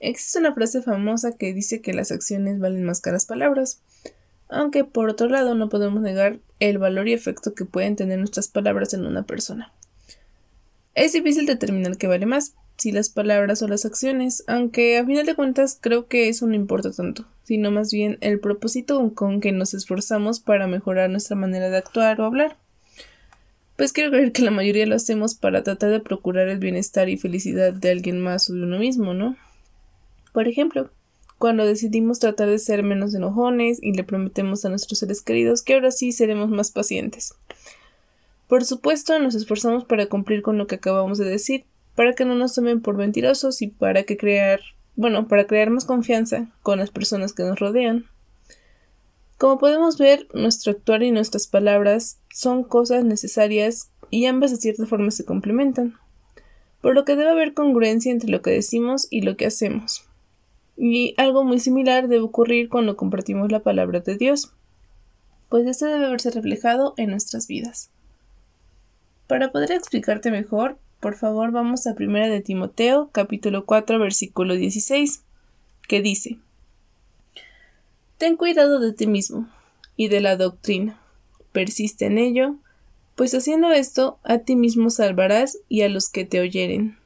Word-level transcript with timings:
Existe 0.00 0.38
una 0.38 0.54
frase 0.54 0.80
famosa 0.82 1.36
que 1.36 1.52
dice 1.52 1.82
que 1.82 1.92
las 1.92 2.10
acciones 2.10 2.58
valen 2.58 2.84
más 2.84 3.02
que 3.02 3.12
las 3.12 3.26
palabras, 3.26 3.82
aunque 4.48 4.84
por 4.84 5.10
otro 5.10 5.28
lado 5.28 5.54
no 5.54 5.68
podemos 5.68 6.00
negar 6.00 6.38
el 6.58 6.78
valor 6.78 7.06
y 7.06 7.12
efecto 7.12 7.54
que 7.54 7.66
pueden 7.66 7.96
tener 7.96 8.18
nuestras 8.18 8.48
palabras 8.48 8.94
en 8.94 9.06
una 9.06 9.24
persona. 9.24 9.72
Es 10.94 11.12
difícil 11.12 11.46
determinar 11.46 11.98
qué 11.98 12.06
vale 12.06 12.26
más, 12.26 12.54
si 12.78 12.92
las 12.92 13.10
palabras 13.10 13.60
o 13.60 13.68
las 13.68 13.84
acciones, 13.84 14.42
aunque 14.46 14.96
a 14.98 15.04
final 15.04 15.26
de 15.26 15.34
cuentas 15.34 15.78
creo 15.78 16.06
que 16.06 16.30
eso 16.30 16.46
no 16.46 16.54
importa 16.54 16.90
tanto, 16.90 17.26
sino 17.44 17.70
más 17.70 17.92
bien 17.92 18.16
el 18.22 18.40
propósito 18.40 19.12
con 19.14 19.40
que 19.40 19.52
nos 19.52 19.74
esforzamos 19.74 20.40
para 20.40 20.66
mejorar 20.66 21.10
nuestra 21.10 21.36
manera 21.36 21.68
de 21.68 21.76
actuar 21.76 22.18
o 22.20 22.24
hablar. 22.24 22.56
Pues 23.76 23.92
quiero 23.92 24.10
creer 24.10 24.32
que 24.32 24.42
la 24.42 24.50
mayoría 24.50 24.86
lo 24.86 24.94
hacemos 24.94 25.34
para 25.34 25.62
tratar 25.62 25.90
de 25.90 26.00
procurar 26.00 26.48
el 26.48 26.58
bienestar 26.58 27.10
y 27.10 27.18
felicidad 27.18 27.74
de 27.74 27.90
alguien 27.90 28.18
más 28.18 28.48
o 28.48 28.54
de 28.54 28.62
uno 28.62 28.78
mismo, 28.78 29.12
¿no? 29.12 29.36
Por 30.32 30.48
ejemplo, 30.48 30.90
cuando 31.38 31.64
decidimos 31.64 32.18
tratar 32.18 32.48
de 32.48 32.58
ser 32.58 32.82
menos 32.82 33.14
enojones 33.14 33.82
y 33.82 33.92
le 33.92 34.04
prometemos 34.04 34.64
a 34.64 34.68
nuestros 34.68 34.98
seres 34.98 35.22
queridos 35.22 35.62
que 35.62 35.74
ahora 35.74 35.90
sí 35.90 36.12
seremos 36.12 36.50
más 36.50 36.70
pacientes. 36.70 37.34
Por 38.46 38.64
supuesto, 38.64 39.18
nos 39.18 39.34
esforzamos 39.34 39.84
para 39.84 40.06
cumplir 40.06 40.42
con 40.42 40.58
lo 40.58 40.66
que 40.66 40.74
acabamos 40.74 41.18
de 41.18 41.24
decir, 41.24 41.64
para 41.94 42.14
que 42.14 42.24
no 42.24 42.34
nos 42.34 42.54
tomen 42.54 42.82
por 42.82 42.96
mentirosos 42.96 43.62
y 43.62 43.68
para 43.68 44.02
que 44.02 44.16
crear, 44.16 44.60
bueno, 44.96 45.28
para 45.28 45.46
crear 45.46 45.70
más 45.70 45.84
confianza 45.84 46.48
con 46.62 46.78
las 46.78 46.90
personas 46.90 47.32
que 47.32 47.42
nos 47.42 47.58
rodean. 47.58 48.04
Como 49.38 49.58
podemos 49.58 49.96
ver, 49.96 50.28
nuestro 50.34 50.72
actuar 50.72 51.02
y 51.02 51.10
nuestras 51.10 51.46
palabras 51.46 52.18
son 52.28 52.64
cosas 52.64 53.04
necesarias 53.04 53.90
y 54.10 54.26
ambas 54.26 54.50
de 54.50 54.58
cierta 54.58 54.84
forma 54.84 55.10
se 55.10 55.24
complementan, 55.24 55.94
por 56.82 56.94
lo 56.94 57.06
que 57.06 57.16
debe 57.16 57.30
haber 57.30 57.54
congruencia 57.54 58.12
entre 58.12 58.30
lo 58.30 58.42
que 58.42 58.50
decimos 58.50 59.06
y 59.08 59.22
lo 59.22 59.38
que 59.38 59.46
hacemos. 59.46 60.09
Y 60.82 61.12
algo 61.18 61.44
muy 61.44 61.60
similar 61.60 62.08
debe 62.08 62.22
ocurrir 62.22 62.70
cuando 62.70 62.96
compartimos 62.96 63.52
la 63.52 63.60
palabra 63.60 64.00
de 64.00 64.16
Dios, 64.16 64.54
pues 65.50 65.66
esto 65.66 65.84
debe 65.84 66.08
verse 66.08 66.30
reflejado 66.30 66.94
en 66.96 67.10
nuestras 67.10 67.46
vidas. 67.48 67.90
Para 69.26 69.52
poder 69.52 69.72
explicarte 69.72 70.30
mejor, 70.30 70.78
por 70.98 71.16
favor 71.16 71.50
vamos 71.52 71.86
a 71.86 71.92
1 71.92 72.30
de 72.30 72.40
Timoteo, 72.40 73.10
capítulo 73.12 73.66
4, 73.66 73.98
versículo 73.98 74.54
16, 74.54 75.22
que 75.86 76.00
dice 76.00 76.38
Ten 78.16 78.38
cuidado 78.38 78.80
de 78.80 78.94
ti 78.94 79.06
mismo 79.06 79.50
y 79.96 80.08
de 80.08 80.20
la 80.22 80.36
doctrina, 80.36 80.98
persiste 81.52 82.06
en 82.06 82.16
ello, 82.16 82.56
pues 83.16 83.34
haciendo 83.34 83.70
esto 83.70 84.18
a 84.22 84.38
ti 84.38 84.56
mismo 84.56 84.88
salvarás 84.88 85.58
y 85.68 85.82
a 85.82 85.90
los 85.90 86.08
que 86.08 86.24
te 86.24 86.40
oyeren. 86.40 86.96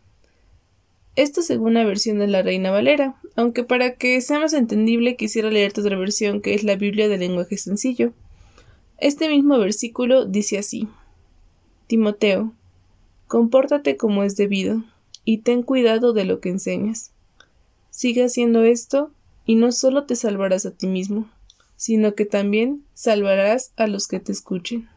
Esto 1.16 1.42
según 1.42 1.74
la 1.74 1.84
versión 1.84 2.20
de 2.20 2.28
la 2.28 2.42
Reina 2.42 2.70
Valera, 2.70 3.16
aunque 3.36 3.64
para 3.64 3.94
que 3.94 4.20
sea 4.20 4.38
más 4.38 4.52
entendible 4.52 5.16
quisiera 5.16 5.50
leerte 5.50 5.80
otra 5.80 5.96
versión 5.96 6.40
que 6.40 6.54
es 6.54 6.64
la 6.64 6.76
Biblia 6.76 7.08
de 7.08 7.18
lenguaje 7.18 7.56
sencillo. 7.56 8.12
Este 8.98 9.28
mismo 9.28 9.58
versículo 9.58 10.24
dice 10.24 10.58
así 10.58 10.88
Timoteo, 11.86 12.52
compórtate 13.26 13.96
como 13.96 14.22
es 14.22 14.36
debido, 14.36 14.84
y 15.24 15.38
ten 15.38 15.62
cuidado 15.62 16.12
de 16.12 16.24
lo 16.24 16.40
que 16.40 16.48
enseñas. 16.48 17.12
Sigue 17.90 18.24
haciendo 18.24 18.64
esto, 18.64 19.10
y 19.46 19.56
no 19.56 19.72
solo 19.72 20.04
te 20.04 20.16
salvarás 20.16 20.64
a 20.66 20.70
ti 20.70 20.86
mismo, 20.86 21.28
sino 21.76 22.14
que 22.14 22.24
también 22.24 22.84
salvarás 22.94 23.72
a 23.76 23.86
los 23.86 24.06
que 24.06 24.20
te 24.20 24.32
escuchen. 24.32 24.88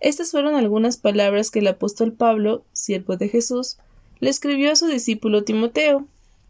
Estas 0.00 0.30
fueron 0.30 0.54
algunas 0.54 0.96
palabras 0.96 1.50
que 1.50 1.58
el 1.60 1.66
apóstol 1.66 2.12
Pablo, 2.12 2.64
siervo 2.72 3.16
de 3.16 3.28
Jesús, 3.28 3.78
le 4.20 4.30
escribió 4.30 4.72
a 4.72 4.76
su 4.76 4.86
discípulo 4.86 5.44
Timoteo, 5.44 6.06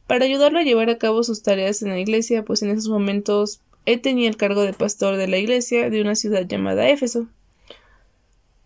para 0.08 0.24
ayudarlo 0.24 0.58
a 0.58 0.64
llevar 0.64 0.88
a 0.90 0.98
cabo 0.98 1.22
sus 1.22 1.42
tareas 1.42 1.82
en 1.82 1.90
la 1.90 1.98
iglesia, 2.00 2.42
pues 2.42 2.62
en 2.62 2.70
esos 2.70 2.88
momentos 2.88 3.60
él 3.84 4.00
tenía 4.00 4.28
el 4.28 4.38
cargo 4.38 4.62
de 4.62 4.72
pastor 4.72 5.16
de 5.16 5.28
la 5.28 5.36
iglesia 5.36 5.90
de 5.90 6.00
una 6.00 6.14
ciudad 6.14 6.46
llamada 6.46 6.88
Éfeso. 6.88 7.28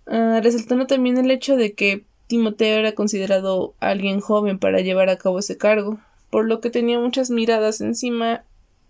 Ah, 0.07 0.41
resaltando 0.43 0.87
también 0.87 1.19
el 1.19 1.31
hecho 1.31 1.57
de 1.57 1.75
que 1.75 2.05
Timoteo 2.29 2.79
era 2.79 2.93
considerado 2.93 3.75
alguien 3.81 4.21
joven 4.21 4.61
para 4.61 4.81
llevar 4.81 5.11
a 5.11 5.19
cabo 5.19 5.41
ese 5.41 5.59
cargo, 5.59 5.99
por 6.31 6.47
lo 6.47 6.61
que 6.61 6.71
tenía 6.71 7.01
muchas 7.01 7.29
miradas 7.29 7.81
encima 7.81 8.45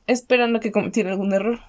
esperando 0.06 0.60
que 0.60 0.72
cometiera 0.72 1.10
algún 1.10 1.32
error. 1.32 1.60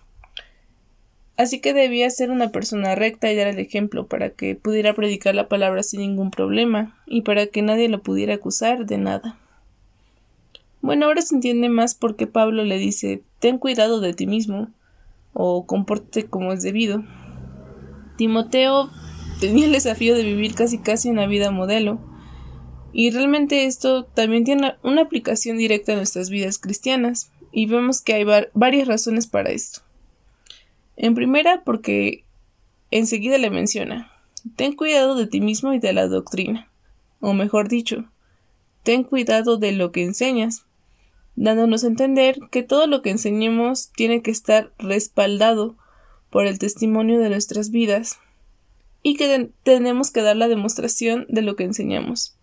Así 1.38 1.62
que 1.62 1.74
debía 1.74 2.10
ser 2.10 2.30
una 2.30 2.50
persona 2.50 2.94
recta 2.94 3.32
y 3.32 3.38
dar 3.38 3.48
el 3.48 3.58
ejemplo 3.58 4.08
para 4.08 4.32
que 4.32 4.56
pudiera 4.56 4.94
predicar 4.94 5.34
la 5.34 5.48
palabra 5.48 5.82
sin 5.82 6.02
ningún 6.02 6.30
problema 6.30 7.02
y 7.06 7.22
para 7.22 7.48
que 7.48 7.62
nadie 7.62 7.88
lo 7.88 8.02
pudiera 8.02 8.34
acusar 8.34 8.86
de 8.86 8.98
nada. 8.98 9.40
Bueno, 10.84 11.06
ahora 11.06 11.22
se 11.22 11.34
entiende 11.34 11.70
más 11.70 11.96
por 11.96 12.18
qué 12.18 12.28
Pablo 12.28 12.66
le 12.66 12.78
dice 12.78 13.24
ten 13.40 13.58
cuidado 13.58 14.02
de 14.02 14.14
ti 14.14 14.28
mismo 14.28 14.68
o 15.32 15.66
compórtate 15.66 16.26
como 16.26 16.52
es 16.52 16.62
debido. 16.62 17.06
Timoteo 18.18 18.92
tenía 19.40 19.66
el 19.66 19.72
desafío 19.72 20.14
de 20.14 20.24
vivir 20.24 20.56
casi 20.56 20.78
casi 20.78 21.10
una 21.10 21.26
vida 21.26 21.52
modelo 21.52 22.00
y 22.92 23.12
realmente 23.12 23.66
esto 23.66 24.04
también 24.04 24.44
tiene 24.44 24.76
una 24.84 25.04
aplicación 25.04 25.58
directa 25.58 25.94
a 25.94 25.96
nuestras 25.96 26.30
vidas 26.30 26.58
cristianas 26.58 27.32
y 27.54 27.66
vemos 27.66 28.02
que 28.02 28.16
hay 28.16 28.26
varias 28.54 28.88
razones 28.88 29.26
para 29.26 29.52
esto. 29.52 29.80
En 30.98 31.16
primera, 31.16 31.64
porque 31.64 32.26
enseguida 32.92 33.38
le 33.38 33.50
menciona 33.50 34.12
Ten 34.58 34.76
cuidado 34.76 35.16
de 35.16 35.28
ti 35.28 35.40
mismo 35.40 35.74
y 35.74 35.80
de 35.80 35.94
la 35.94 36.08
doctrina, 36.08 36.68
o 37.22 37.32
mejor 37.32 37.70
dicho, 37.70 38.04
ten 38.84 39.06
cuidado 39.06 39.56
de 39.56 39.72
lo 39.72 39.94
que 39.94 40.04
enseñas, 40.04 40.66
dándonos 41.36 41.84
a 41.84 41.88
entender 41.88 42.40
que 42.52 42.64
todo 42.64 42.88
lo 42.88 43.02
que 43.02 43.10
enseñemos 43.10 43.92
tiene 43.92 44.22
que 44.22 44.32
estar 44.32 44.72
respaldado 44.78 45.76
por 46.30 46.46
el 46.46 46.60
testimonio 46.60 47.20
de 47.20 47.30
nuestras 47.30 47.72
vidas 47.72 48.20
y 49.02 49.16
que 49.16 49.50
tenemos 49.64 50.12
que 50.12 50.22
dar 50.22 50.36
la 50.36 50.48
demostración 50.48 51.26
de 51.30 51.42
lo 51.42 51.56
que 51.56 51.64
enseñamos. 51.64 52.36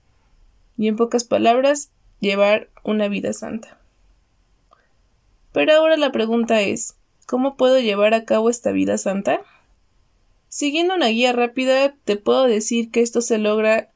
Y 0.76 0.88
en 0.88 0.96
pocas 0.96 1.24
palabras, 1.24 1.90
llevar 2.20 2.68
una 2.84 3.08
vida 3.08 3.32
santa. 3.32 3.78
Pero 5.52 5.72
ahora 5.72 5.96
la 5.96 6.12
pregunta 6.12 6.60
es, 6.60 6.94
¿Cómo 7.30 7.54
puedo 7.54 7.78
llevar 7.78 8.12
a 8.12 8.24
cabo 8.24 8.50
esta 8.50 8.72
vida 8.72 8.98
santa? 8.98 9.42
Siguiendo 10.48 10.96
una 10.96 11.06
guía 11.06 11.32
rápida, 11.32 11.94
te 12.04 12.16
puedo 12.16 12.42
decir 12.46 12.90
que 12.90 13.02
esto 13.02 13.20
se 13.20 13.38
logra 13.38 13.92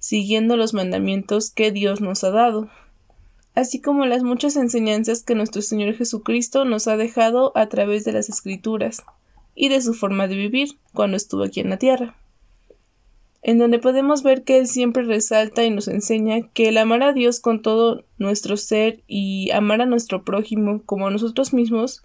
siguiendo 0.00 0.56
los 0.56 0.74
mandamientos 0.74 1.52
que 1.52 1.70
Dios 1.70 2.00
nos 2.00 2.24
ha 2.24 2.32
dado, 2.32 2.68
así 3.54 3.80
como 3.80 4.06
las 4.06 4.22
muchas 4.22 4.56
enseñanzas 4.56 5.22
que 5.22 5.34
nuestro 5.34 5.62
Señor 5.62 5.94
Jesucristo 5.94 6.64
nos 6.64 6.88
ha 6.88 6.96
dejado 6.96 7.52
a 7.56 7.68
través 7.68 8.04
de 8.04 8.12
las 8.12 8.28
Escrituras 8.28 9.04
y 9.54 9.68
de 9.68 9.80
su 9.80 9.94
forma 9.94 10.26
de 10.26 10.36
vivir 10.36 10.78
cuando 10.92 11.16
estuvo 11.16 11.44
aquí 11.44 11.60
en 11.60 11.70
la 11.70 11.78
tierra, 11.78 12.16
en 13.42 13.58
donde 13.58 13.78
podemos 13.78 14.22
ver 14.22 14.42
que 14.42 14.58
Él 14.58 14.66
siempre 14.66 15.04
resalta 15.04 15.64
y 15.64 15.70
nos 15.70 15.86
enseña 15.86 16.48
que 16.52 16.68
el 16.68 16.78
amar 16.78 17.02
a 17.02 17.12
Dios 17.12 17.40
con 17.40 17.62
todo 17.62 18.04
nuestro 18.18 18.56
ser 18.56 19.02
y 19.06 19.50
amar 19.52 19.80
a 19.80 19.86
nuestro 19.86 20.24
prójimo 20.24 20.82
como 20.84 21.06
a 21.06 21.10
nosotros 21.10 21.52
mismos 21.52 22.02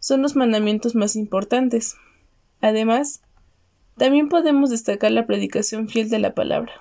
son 0.00 0.22
los 0.22 0.34
mandamientos 0.34 0.94
más 0.94 1.14
importantes. 1.14 1.96
Además, 2.60 3.22
también 3.96 4.28
podemos 4.28 4.70
destacar 4.70 5.12
la 5.12 5.26
predicación 5.26 5.88
fiel 5.88 6.08
de 6.08 6.18
la 6.18 6.34
palabra. 6.34 6.72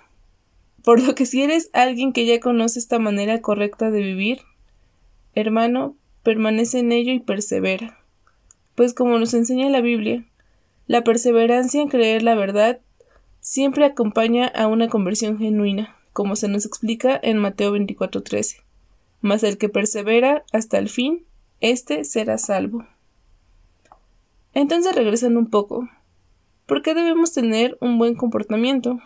Por 0.84 1.02
lo 1.02 1.16
que 1.16 1.26
si 1.26 1.42
eres 1.42 1.70
alguien 1.74 2.14
que 2.14 2.26
ya 2.26 2.40
conoce 2.40 2.80
esta 2.80 3.00
manera 3.00 3.42
correcta 3.42 3.92
de 3.92 4.02
vivir, 4.02 4.42
hermano, 5.34 5.96
permanece 6.24 6.80
en 6.80 6.92
ello 6.92 7.14
y 7.14 7.20
persevera. 7.20 8.00
Pues 8.76 8.94
como 8.94 9.18
nos 9.18 9.34
enseña 9.34 9.70
la 9.70 9.82
Biblia, 9.82 10.26
la 10.88 11.04
perseverancia 11.04 11.82
en 11.82 11.90
creer 11.90 12.24
la 12.24 12.36
verdad 12.36 12.80
siempre 13.40 13.86
acompaña 13.86 14.48
a 14.48 14.68
una 14.68 14.88
conversión 14.88 15.38
genuina, 15.38 15.96
como 16.14 16.36
se 16.36 16.48
nos 16.48 16.66
explica 16.66 17.20
en 17.22 17.38
Mateo 17.38 17.72
24:13. 17.72 18.64
Mas 19.22 19.44
el 19.44 19.58
que 19.58 19.70
persevera 19.70 20.44
hasta 20.52 20.78
el 20.78 20.90
fin, 20.90 21.26
éste 21.60 22.04
será 22.04 22.38
salvo. 22.38 22.86
Entonces, 24.54 24.96
regresando 24.96 25.40
un 25.40 25.50
poco, 25.50 25.90
¿por 26.66 26.82
qué 26.82 26.94
debemos 26.94 27.34
tener 27.34 27.78
un 27.80 27.98
buen 27.98 28.16
comportamiento? 28.16 29.00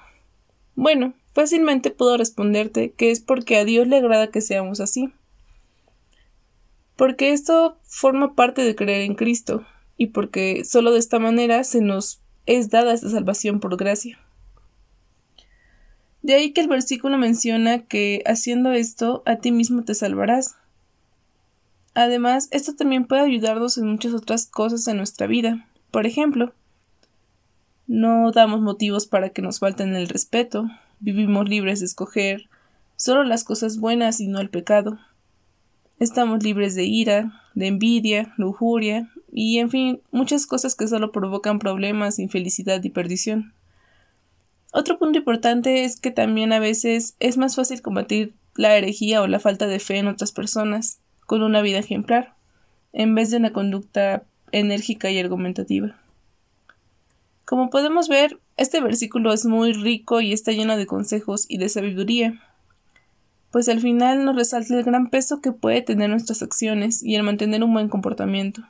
Bueno, 0.75 1.13
fácilmente 1.33 1.91
puedo 1.91 2.17
responderte 2.17 2.91
que 2.91 3.11
es 3.11 3.19
porque 3.19 3.57
a 3.57 3.65
Dios 3.65 3.87
le 3.87 3.97
agrada 3.97 4.31
que 4.31 4.41
seamos 4.41 4.79
así. 4.79 5.13
porque 6.95 7.33
esto 7.33 7.77
forma 7.83 8.35
parte 8.35 8.63
de 8.63 8.75
creer 8.75 9.01
en 9.01 9.15
Cristo 9.15 9.65
y 9.97 10.07
porque 10.07 10.63
solo 10.65 10.91
de 10.91 10.99
esta 10.99 11.17
manera 11.19 11.63
se 11.63 11.81
nos 11.81 12.21
es 12.45 12.69
dada 12.69 12.93
esta 12.93 13.09
salvación 13.09 13.59
por 13.59 13.77
gracia. 13.77 14.19
De 16.21 16.35
ahí 16.35 16.51
que 16.51 16.61
el 16.61 16.67
versículo 16.67 17.17
menciona 17.17 17.85
que 17.85 18.21
haciendo 18.25 18.71
esto 18.71 19.23
a 19.25 19.37
ti 19.37 19.51
mismo 19.51 19.83
te 19.83 19.95
salvarás. 19.95 20.57
Además, 21.93 22.47
esto 22.51 22.75
también 22.75 23.05
puede 23.05 23.21
ayudarnos 23.21 23.77
en 23.77 23.87
muchas 23.87 24.13
otras 24.13 24.45
cosas 24.45 24.87
en 24.87 24.97
nuestra 24.97 25.27
vida. 25.27 25.67
Por 25.89 26.05
ejemplo, 26.05 26.53
no 27.87 28.31
damos 28.31 28.61
motivos 28.61 29.07
para 29.07 29.29
que 29.29 29.41
nos 29.41 29.59
falten 29.59 29.95
el 29.95 30.07
respeto, 30.07 30.69
vivimos 31.01 31.49
libres 31.49 31.79
de 31.79 31.87
escoger 31.87 32.47
solo 32.95 33.23
las 33.23 33.43
cosas 33.43 33.79
buenas 33.79 34.19
y 34.21 34.27
no 34.27 34.39
el 34.39 34.49
pecado. 34.49 34.99
Estamos 35.99 36.43
libres 36.43 36.75
de 36.75 36.85
ira, 36.85 37.41
de 37.55 37.67
envidia, 37.67 38.33
lujuria 38.37 39.09
y, 39.31 39.59
en 39.59 39.69
fin, 39.69 40.01
muchas 40.11 40.45
cosas 40.45 40.75
que 40.75 40.87
solo 40.87 41.11
provocan 41.11 41.59
problemas, 41.59 42.19
infelicidad 42.19 42.83
y 42.83 42.89
perdición. 42.89 43.53
Otro 44.73 44.97
punto 44.97 45.19
importante 45.19 45.83
es 45.83 45.99
que 45.99 46.11
también 46.11 46.53
a 46.53 46.59
veces 46.59 47.15
es 47.19 47.37
más 47.37 47.55
fácil 47.55 47.81
combatir 47.81 48.33
la 48.55 48.77
herejía 48.77 49.21
o 49.21 49.27
la 49.27 49.39
falta 49.39 49.67
de 49.67 49.79
fe 49.79 49.97
en 49.97 50.07
otras 50.07 50.31
personas 50.31 50.99
con 51.25 51.43
una 51.43 51.61
vida 51.61 51.79
ejemplar, 51.79 52.35
en 52.93 53.15
vez 53.15 53.31
de 53.31 53.37
una 53.37 53.51
conducta 53.51 54.23
enérgica 54.51 55.09
y 55.09 55.19
argumentativa. 55.19 55.99
Como 57.45 57.69
podemos 57.69 58.07
ver, 58.07 58.39
este 58.61 58.81
versículo 58.81 59.33
es 59.33 59.45
muy 59.45 59.73
rico 59.73 60.21
y 60.21 60.33
está 60.33 60.51
lleno 60.51 60.77
de 60.77 60.85
consejos 60.85 61.45
y 61.49 61.57
de 61.57 61.69
sabiduría, 61.69 62.41
pues 63.51 63.67
al 63.67 63.81
final 63.81 64.23
nos 64.23 64.35
resalta 64.35 64.77
el 64.77 64.83
gran 64.83 65.09
peso 65.09 65.41
que 65.41 65.51
puede 65.51 65.81
tener 65.81 66.09
nuestras 66.09 66.41
acciones 66.41 67.03
y 67.03 67.15
el 67.15 67.23
mantener 67.23 67.63
un 67.63 67.73
buen 67.73 67.89
comportamiento. 67.89 68.61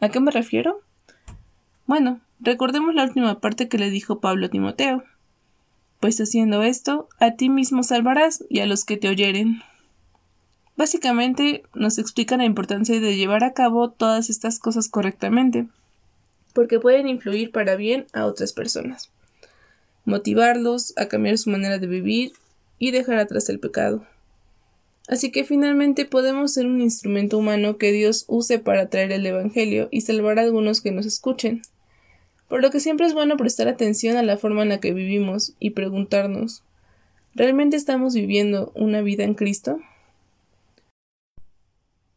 ¿A 0.00 0.08
qué 0.08 0.20
me 0.20 0.30
refiero? 0.30 0.80
Bueno, 1.86 2.20
recordemos 2.40 2.94
la 2.94 3.04
última 3.04 3.40
parte 3.40 3.68
que 3.68 3.78
le 3.78 3.90
dijo 3.90 4.20
Pablo 4.20 4.46
a 4.46 4.50
Timoteo. 4.50 5.04
Pues 6.00 6.20
haciendo 6.20 6.62
esto, 6.62 7.08
a 7.18 7.32
ti 7.32 7.48
mismo 7.48 7.82
salvarás 7.82 8.44
y 8.48 8.60
a 8.60 8.66
los 8.66 8.84
que 8.84 8.96
te 8.96 9.08
oyeren. 9.08 9.62
Básicamente 10.76 11.62
nos 11.74 11.98
explica 11.98 12.36
la 12.36 12.44
importancia 12.44 12.98
de 13.00 13.16
llevar 13.16 13.44
a 13.44 13.52
cabo 13.52 13.90
todas 13.90 14.30
estas 14.30 14.58
cosas 14.58 14.88
correctamente 14.88 15.68
porque 16.52 16.80
pueden 16.80 17.08
influir 17.08 17.52
para 17.52 17.76
bien 17.76 18.06
a 18.12 18.26
otras 18.26 18.52
personas, 18.52 19.09
motivarlos 20.04 20.92
a 20.96 21.06
cambiar 21.06 21.38
su 21.38 21.50
manera 21.50 21.78
de 21.78 21.86
vivir 21.86 22.32
y 22.78 22.90
dejar 22.90 23.18
atrás 23.18 23.48
el 23.48 23.60
pecado. 23.60 24.06
Así 25.08 25.32
que 25.32 25.44
finalmente 25.44 26.04
podemos 26.04 26.52
ser 26.52 26.66
un 26.66 26.80
instrumento 26.80 27.36
humano 27.38 27.78
que 27.78 27.90
Dios 27.90 28.24
use 28.28 28.58
para 28.58 28.88
traer 28.88 29.12
el 29.12 29.26
Evangelio 29.26 29.88
y 29.90 30.02
salvar 30.02 30.38
a 30.38 30.42
algunos 30.42 30.80
que 30.80 30.92
nos 30.92 31.04
escuchen. 31.04 31.62
Por 32.48 32.62
lo 32.62 32.70
que 32.70 32.80
siempre 32.80 33.06
es 33.06 33.14
bueno 33.14 33.36
prestar 33.36 33.68
atención 33.68 34.16
a 34.16 34.22
la 34.22 34.36
forma 34.36 34.62
en 34.62 34.68
la 34.70 34.80
que 34.80 34.92
vivimos 34.92 35.54
y 35.58 35.70
preguntarnos 35.70 36.62
¿realmente 37.34 37.76
estamos 37.76 38.14
viviendo 38.14 38.72
una 38.74 39.02
vida 39.02 39.24
en 39.24 39.34
Cristo? 39.34 39.80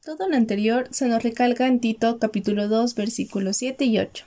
Todo 0.04 0.28
lo 0.28 0.36
anterior 0.36 0.88
se 0.92 1.08
nos 1.08 1.24
recalca 1.24 1.66
en 1.66 1.80
Tito 1.80 2.20
capítulo 2.20 2.68
2 2.68 2.94
versículos 2.96 3.58
7 3.58 3.86
y 3.86 4.00
8, 4.00 4.26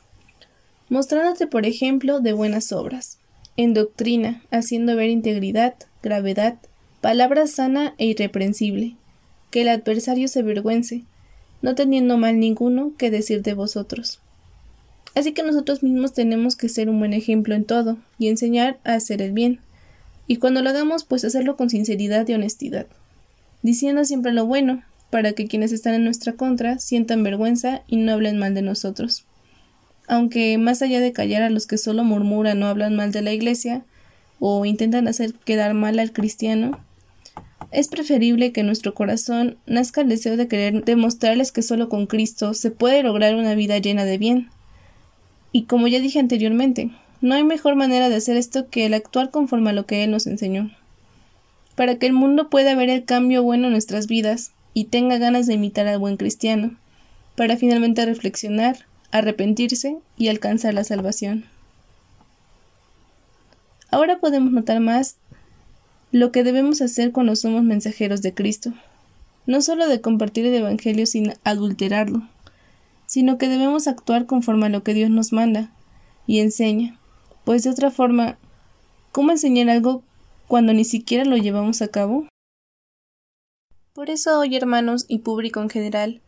mostrándote 0.88 1.46
por 1.46 1.66
ejemplo 1.66 2.20
de 2.20 2.32
buenas 2.32 2.72
obras, 2.72 3.18
en 3.56 3.74
doctrina, 3.74 4.42
haciendo 4.50 4.96
ver 4.96 5.10
integridad, 5.10 5.74
gravedad, 6.02 6.56
palabra 7.00 7.46
sana 7.46 7.94
e 7.98 8.06
irreprensible, 8.06 8.96
que 9.50 9.62
el 9.62 9.68
adversario 9.68 10.28
se 10.28 10.40
avergüence, 10.40 11.04
no 11.62 11.74
teniendo 11.74 12.18
mal 12.18 12.38
ninguno 12.38 12.92
que 12.98 13.10
decir 13.10 13.42
de 13.42 13.54
vosotros. 13.54 14.20
Así 15.14 15.32
que 15.32 15.42
nosotros 15.42 15.82
mismos 15.82 16.12
tenemos 16.12 16.56
que 16.56 16.68
ser 16.68 16.90
un 16.90 16.98
buen 16.98 17.14
ejemplo 17.14 17.54
en 17.54 17.64
todo 17.64 17.96
y 18.18 18.28
enseñar 18.28 18.78
a 18.84 18.94
hacer 18.94 19.22
el 19.22 19.32
bien, 19.32 19.60
y 20.26 20.36
cuando 20.36 20.62
lo 20.62 20.70
hagamos 20.70 21.04
pues 21.04 21.24
hacerlo 21.24 21.56
con 21.56 21.70
sinceridad 21.70 22.28
y 22.28 22.34
honestidad, 22.34 22.86
diciendo 23.62 24.04
siempre 24.04 24.32
lo 24.32 24.44
bueno, 24.44 24.82
para 25.10 25.32
que 25.32 25.46
quienes 25.46 25.72
están 25.72 25.94
en 25.94 26.04
nuestra 26.04 26.32
contra 26.32 26.78
sientan 26.78 27.22
vergüenza 27.22 27.82
y 27.86 27.96
no 27.96 28.12
hablen 28.12 28.38
mal 28.38 28.54
de 28.54 28.62
nosotros. 28.62 29.24
Aunque 30.08 30.56
más 30.58 30.82
allá 30.82 31.00
de 31.00 31.12
callar 31.12 31.42
a 31.42 31.50
los 31.50 31.66
que 31.66 31.78
solo 31.78 32.04
murmuran 32.04 32.62
o 32.62 32.66
hablan 32.66 32.96
mal 32.96 33.12
de 33.12 33.22
la 33.22 33.32
Iglesia, 33.32 33.82
o 34.38 34.64
intentan 34.64 35.08
hacer 35.08 35.32
quedar 35.32 35.74
mal 35.74 35.98
al 35.98 36.12
cristiano, 36.12 36.78
es 37.72 37.88
preferible 37.88 38.52
que 38.52 38.60
en 38.60 38.66
nuestro 38.66 38.94
corazón 38.94 39.56
nazca 39.66 40.02
el 40.02 40.08
deseo 40.08 40.36
de 40.36 40.48
querer 40.48 40.84
demostrarles 40.84 41.52
que 41.52 41.62
solo 41.62 41.88
con 41.88 42.06
Cristo 42.06 42.54
se 42.54 42.70
puede 42.70 43.02
lograr 43.02 43.34
una 43.34 43.54
vida 43.54 43.78
llena 43.78 44.04
de 44.04 44.18
bien. 44.18 44.50
Y 45.52 45.64
como 45.64 45.88
ya 45.88 46.00
dije 46.00 46.20
anteriormente, 46.20 46.90
no 47.20 47.34
hay 47.34 47.44
mejor 47.44 47.74
manera 47.74 48.08
de 48.08 48.16
hacer 48.16 48.36
esto 48.36 48.68
que 48.68 48.86
el 48.86 48.94
actuar 48.94 49.30
conforme 49.30 49.70
a 49.70 49.72
lo 49.72 49.86
que 49.86 50.04
Él 50.04 50.10
nos 50.10 50.26
enseñó. 50.26 50.70
Para 51.74 51.96
que 51.96 52.06
el 52.06 52.12
mundo 52.12 52.48
pueda 52.48 52.74
ver 52.74 52.88
el 52.90 53.04
cambio 53.04 53.42
bueno 53.42 53.66
en 53.66 53.72
nuestras 53.72 54.06
vidas, 54.06 54.52
y 54.74 54.84
tenga 54.84 55.16
ganas 55.16 55.46
de 55.46 55.54
imitar 55.54 55.86
al 55.86 55.98
buen 55.98 56.18
cristiano, 56.18 56.76
para 57.34 57.56
finalmente 57.56 58.04
reflexionar, 58.04 58.84
arrepentirse 59.18 59.98
y 60.16 60.28
alcanzar 60.28 60.74
la 60.74 60.84
salvación. 60.84 61.44
Ahora 63.90 64.18
podemos 64.18 64.52
notar 64.52 64.80
más 64.80 65.16
lo 66.12 66.32
que 66.32 66.44
debemos 66.44 66.80
hacer 66.80 67.12
cuando 67.12 67.36
somos 67.36 67.62
mensajeros 67.62 68.22
de 68.22 68.34
Cristo, 68.34 68.72
no 69.46 69.60
solo 69.60 69.86
de 69.88 70.00
compartir 70.00 70.46
el 70.46 70.54
Evangelio 70.54 71.06
sin 71.06 71.34
adulterarlo, 71.44 72.22
sino 73.06 73.38
que 73.38 73.48
debemos 73.48 73.86
actuar 73.86 74.26
conforme 74.26 74.66
a 74.66 74.70
lo 74.70 74.82
que 74.82 74.94
Dios 74.94 75.10
nos 75.10 75.32
manda 75.32 75.70
y 76.26 76.40
enseña, 76.40 76.98
pues 77.44 77.62
de 77.62 77.70
otra 77.70 77.90
forma, 77.90 78.38
¿cómo 79.12 79.30
enseñar 79.30 79.70
algo 79.70 80.02
cuando 80.48 80.72
ni 80.72 80.84
siquiera 80.84 81.24
lo 81.24 81.36
llevamos 81.36 81.80
a 81.82 81.88
cabo? 81.88 82.26
Por 83.92 84.10
eso 84.10 84.38
hoy, 84.38 84.56
hermanos 84.56 85.06
y 85.08 85.18
público 85.18 85.62
en 85.62 85.70
general, 85.70 86.20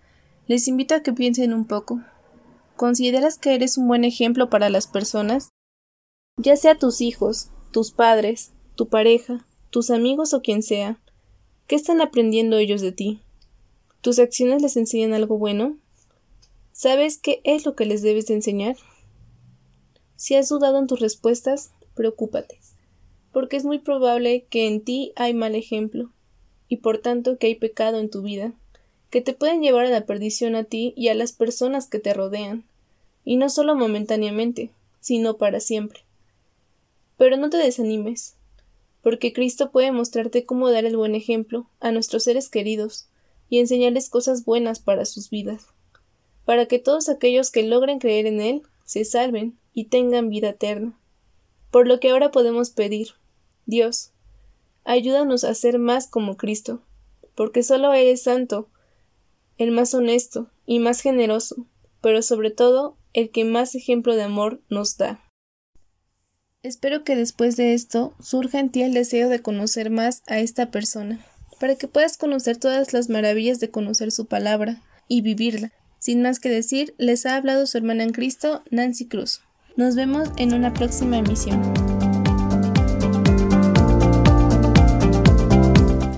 les 0.47 0.69
invito 0.69 0.95
a 0.95 1.03
que 1.03 1.13
piensen 1.13 1.53
un 1.53 1.67
poco. 1.67 2.01
¿Consideras 2.79 3.39
que 3.39 3.57
eres 3.57 3.77
un 3.77 3.89
buen 3.89 4.05
ejemplo 4.05 4.51
para 4.51 4.71
las 4.71 4.87
personas? 4.87 5.49
Ya 6.37 6.55
sea 6.55 6.79
tus 6.79 7.01
hijos, 7.01 7.51
tus 7.73 7.91
padres, 7.91 8.53
tu 8.77 8.89
pareja, 8.89 9.45
tus 9.71 9.91
amigos 9.91 10.33
o 10.33 10.43
quien 10.43 10.63
sea. 10.63 11.03
¿Qué 11.67 11.75
están 11.75 12.01
aprendiendo 12.01 12.57
ellos 12.57 12.81
de 12.81 12.93
ti? 12.93 13.21
¿Tus 14.01 14.21
acciones 14.21 14.63
les 14.63 14.77
enseñan 14.77 15.13
algo 15.13 15.39
bueno? 15.39 15.77
¿Sabes 16.71 17.19
qué 17.19 17.41
es 17.43 17.67
lo 17.67 17.75
que 17.75 17.85
les 17.85 18.01
debes 18.01 18.27
de 18.27 18.35
enseñar? 18.35 18.77
Si 20.15 20.37
has 20.37 20.49
dudado 20.49 20.79
en 20.79 20.87
tus 20.87 21.01
respuestas, 21.01 21.73
preocúpate, 21.97 22.61
porque 23.33 23.57
es 23.57 23.65
muy 23.65 23.81
probable 23.81 24.47
que 24.51 24.69
en 24.69 24.85
ti 24.85 25.13
hay 25.17 25.35
mal 25.35 25.57
ejemplo 25.57 26.13
y 26.69 26.77
por 26.77 26.99
tanto 26.99 27.39
que 27.39 27.49
hay 27.49 27.57
pecado 27.57 27.99
en 27.99 28.09
tu 28.09 28.23
vida, 28.23 28.55
que 29.11 29.21
te 29.21 29.33
pueden 29.33 29.63
llevar 29.63 29.87
a 29.87 29.91
la 29.91 30.07
perdición 30.07 30.55
a 30.55 30.65
ti 30.65 30.93
y 30.97 31.09
a 31.09 31.15
las 31.15 31.33
personas 31.33 31.89
que 31.89 31.99
te 31.99 32.15
rodean, 32.15 32.65
y 33.25 33.37
no 33.37 33.51
solo 33.51 33.75
momentáneamente, 33.75 34.71
sino 35.01 35.37
para 35.37 35.61
siempre. 35.61 36.01
Pero 37.17 37.37
no 37.37 37.51
te 37.51 37.57
desanimes, 37.57 38.37
porque 39.03 39.33
Cristo 39.33 39.71
puede 39.71 39.93
mostrarte 39.93 40.45
cómo 40.45 40.71
dar 40.71 40.85
el 40.85 40.97
buen 40.97 41.15
ejemplo 41.15 41.69
a 41.81 41.91
nuestros 41.93 42.25
seres 42.25 42.49
queridos 42.49 43.07
y 43.49 43.59
enseñarles 43.59 44.11
cosas 44.11 44.45
buenas 44.45 44.79
para 44.79 45.05
sus 45.05 45.31
vidas, 45.31 45.67
para 46.45 46.67
que 46.67 46.79
todos 46.79 47.09
aquellos 47.09 47.51
que 47.51 47.63
logren 47.63 47.99
creer 47.99 48.27
en 48.27 48.41
Él 48.41 48.63
se 48.85 49.05
salven 49.05 49.59
y 49.75 49.85
tengan 49.85 50.29
vida 50.29 50.51
eterna. 50.51 50.99
Por 51.71 51.87
lo 51.87 52.01
que 52.01 52.11
ahora 52.11 52.31
podemos 52.31 52.71
pedir, 52.71 53.09
Dios, 53.67 54.13
Ayúdanos 54.89 55.45
a 55.45 55.55
ser 55.55 55.79
más 55.79 56.07
como 56.07 56.39
Cristo, 56.39 56.81
porque 57.35 57.63
solo 57.63 57.93
eres 57.93 58.23
santo, 58.23 58.71
el 59.59 59.73
más 59.73 59.93
honesto 59.93 60.51
y 60.67 60.79
más 60.79 61.01
generoso, 61.01 61.67
pero 62.01 62.23
sobre 62.23 62.51
todo 62.51 62.97
el 63.13 63.31
que 63.31 63.45
más 63.45 63.75
ejemplo 63.75 64.17
de 64.17 64.23
amor 64.23 64.63
nos 64.71 64.97
da. 64.97 65.21
Espero 66.63 67.05
que 67.05 67.17
después 67.17 67.57
de 67.57 67.75
esto 67.75 68.15
surja 68.21 68.59
en 68.61 68.71
ti 68.71 68.83
el 68.83 68.95
deseo 68.95 69.29
de 69.29 69.41
conocer 69.43 69.91
más 69.91 70.23
a 70.27 70.39
esta 70.39 70.71
persona, 70.71 71.25
para 71.61 71.77
que 71.77 71.89
puedas 71.89 72.17
conocer 72.17 72.57
todas 72.57 72.93
las 72.93 73.09
maravillas 73.09 73.61
de 73.61 73.71
conocer 73.71 74.13
su 74.13 74.27
palabra 74.27 74.83
y 75.09 75.23
vivirla. 75.23 75.73
Sin 75.99 76.23
más 76.23 76.41
que 76.41 76.49
decir, 76.49 76.95
les 76.99 77.27
ha 77.27 77.37
hablado 77.37 77.67
su 77.67 77.79
hermana 77.79 78.05
en 78.05 78.13
Cristo, 78.13 78.63
Nancy 78.71 79.07
Cruz. 79.07 79.41
Nos 79.77 79.95
vemos 79.95 80.29
en 80.37 80.55
una 80.55 80.73
próxima 80.73 81.19
emisión. 81.19 81.98